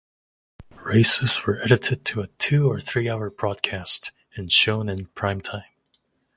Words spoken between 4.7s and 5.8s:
in prime time.